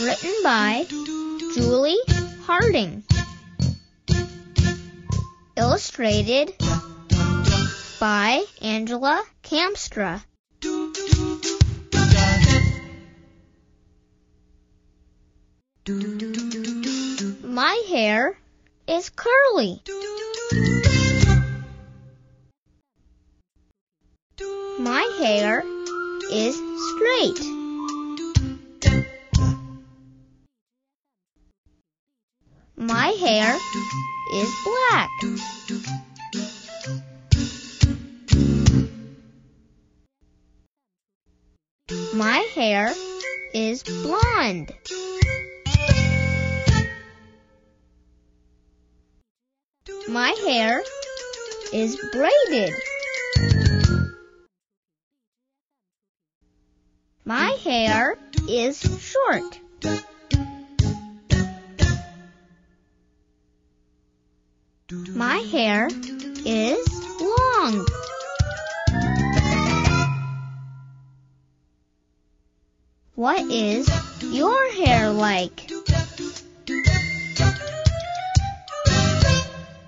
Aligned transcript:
Written 0.00 0.34
by 0.42 0.86
Julie 1.54 1.98
Harding. 2.42 3.04
Illustrated 5.56 6.52
by 8.00 8.44
Angela 8.60 9.22
Kamstra. 9.42 10.22
My 17.42 17.84
hair 17.88 18.36
is 18.88 19.10
curly. 19.10 19.80
My 24.78 25.02
hair 25.20 25.62
is 26.32 26.56
straight. 26.96 27.63
My 32.86 33.06
hair 33.18 33.58
is 34.34 34.54
black. 34.62 35.08
My 42.12 42.46
hair 42.54 42.92
is 43.54 43.82
blonde. 43.84 44.74
My 50.06 50.36
hair 50.46 50.82
is 51.72 51.96
braided. 52.12 52.74
My 57.24 57.56
hair 57.64 58.18
is 58.46 58.78
short. 59.00 59.58
My 65.14 65.36
hair 65.50 65.88
is 66.44 66.88
long. 67.20 67.86
What 73.14 73.42
is 73.50 73.88
your 74.22 74.72
hair 74.72 75.10
like? 75.10 75.73